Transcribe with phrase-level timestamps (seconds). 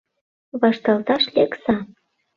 [0.61, 1.75] Вашталташ лекса!